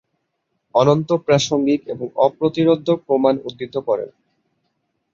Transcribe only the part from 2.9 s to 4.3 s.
প্রমাণ উদ্ধৃত করেন।